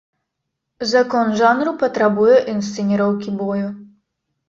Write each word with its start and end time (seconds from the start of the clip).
Закон 0.91 1.35
жанру 1.43 1.71
патрабуе 1.85 2.37
інсцэніроўкі 2.57 3.39
бою. 3.41 3.65